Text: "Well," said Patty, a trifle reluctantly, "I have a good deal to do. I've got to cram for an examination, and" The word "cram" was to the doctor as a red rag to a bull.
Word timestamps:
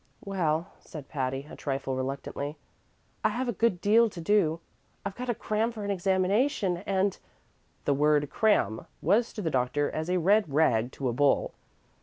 "Well," 0.25 0.71
said 0.79 1.09
Patty, 1.09 1.45
a 1.47 1.55
trifle 1.55 1.95
reluctantly, 1.95 2.57
"I 3.23 3.29
have 3.29 3.47
a 3.47 3.51
good 3.53 3.79
deal 3.79 4.09
to 4.09 4.19
do. 4.19 4.59
I've 5.05 5.13
got 5.13 5.25
to 5.25 5.35
cram 5.35 5.71
for 5.71 5.83
an 5.85 5.91
examination, 5.91 6.77
and" 6.87 7.19
The 7.85 7.93
word 7.93 8.27
"cram" 8.31 8.87
was 9.03 9.31
to 9.33 9.43
the 9.43 9.51
doctor 9.51 9.91
as 9.91 10.09
a 10.09 10.17
red 10.17 10.51
rag 10.51 10.91
to 10.93 11.07
a 11.07 11.13
bull. 11.13 11.53